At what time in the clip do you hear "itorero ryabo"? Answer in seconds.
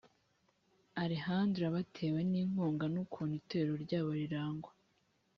3.41-4.09